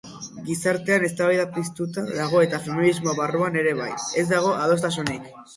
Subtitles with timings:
[0.45, 3.91] Gizartean eztabaida piztuta dago eta feminismo barruan ere bai,
[4.23, 5.33] ez dago adostasunik.